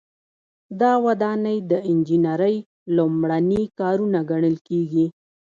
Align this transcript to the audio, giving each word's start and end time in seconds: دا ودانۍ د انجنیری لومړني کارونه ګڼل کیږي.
دا 0.79 0.91
ودانۍ 1.05 1.57
د 1.71 1.73
انجنیری 1.91 2.57
لومړني 2.95 3.63
کارونه 3.79 4.19
ګڼل 4.29 4.55
کیږي. 4.67 5.05